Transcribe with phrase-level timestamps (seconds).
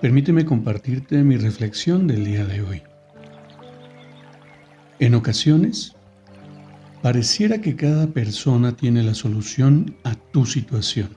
[0.00, 2.82] Permíteme compartirte mi reflexión del día de hoy.
[4.98, 5.94] En ocasiones,
[7.02, 11.10] pareciera que cada persona tiene la solución a tu situación,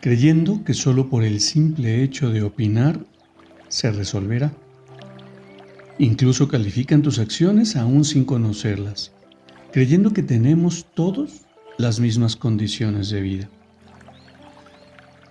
[0.00, 3.04] creyendo que solo por el simple hecho de opinar
[3.66, 4.52] se resolverá.
[5.98, 9.12] Incluso califican tus acciones aún sin conocerlas,
[9.72, 11.40] creyendo que tenemos todos
[11.78, 13.48] las mismas condiciones de vida.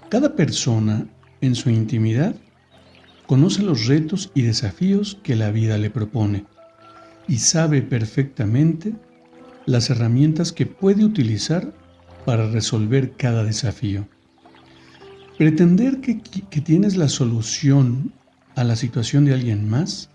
[0.09, 1.07] Cada persona
[1.43, 2.35] en su intimidad,
[3.27, 6.45] conoce los retos y desafíos que la vida le propone
[7.27, 8.93] y sabe perfectamente
[9.65, 11.73] las herramientas que puede utilizar
[12.25, 14.07] para resolver cada desafío.
[15.37, 16.15] Pretender que,
[16.61, 18.13] tienes la solución
[18.55, 20.09] a la situación de alguien más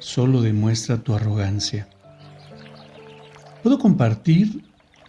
[0.00, 1.88] solo demuestra tu arrogancia.
[3.62, 4.64] Puedo compartir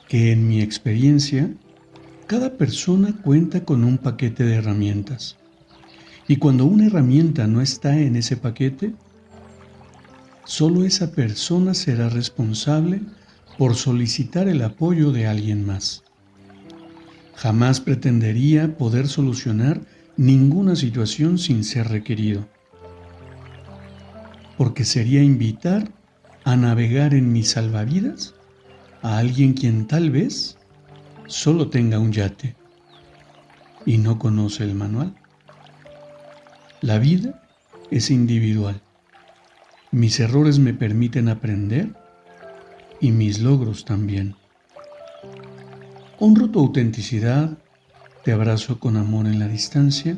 [0.08, 1.49] que en mi experiencia
[2.28, 5.38] cada persona cuenta con un paquete de herramientas.
[6.28, 8.94] Y cuando una herramienta no está en ese paquete,
[10.46, 13.02] solo esa persona será responsable
[13.58, 16.04] por solicitar el apoyo de alguien más.
[17.36, 19.82] Jamás pretendería poder solucionar
[20.16, 22.48] ninguna situación sin ser requerido,
[24.58, 25.92] porque sería invitar
[26.46, 28.36] a navegar en mis salvavidas
[29.02, 30.58] a alguien quien tal vez
[31.28, 32.56] solo tenga un yate
[33.86, 35.14] y no conoce el manual.
[36.82, 37.42] La vida
[37.92, 38.82] es individual.
[39.92, 41.94] Mis errores me permiten aprender
[43.00, 44.36] y mis logros también.
[46.20, 47.58] Honro tu autenticidad,
[48.23, 50.17] te abrazo con amor en la distancia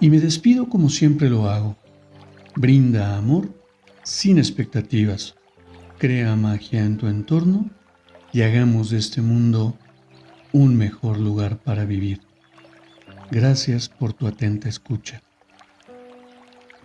[0.00, 1.76] y me despido como siempre lo hago.
[2.56, 3.48] Brinda amor
[4.04, 5.34] sin expectativas.
[5.98, 7.70] Crea magia en tu entorno
[8.32, 9.76] y hagamos de este mundo
[10.54, 12.20] un mejor lugar para vivir.
[13.28, 15.20] Gracias por tu atenta escucha.